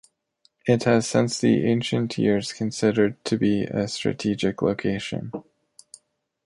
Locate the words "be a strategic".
3.37-4.63